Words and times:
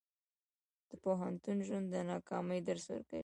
د 0.89 0.91
پوهنتون 1.03 1.57
ژوند 1.67 1.85
د 1.93 1.95
ناکامۍ 2.11 2.59
درس 2.67 2.85
ورکوي. 2.93 3.19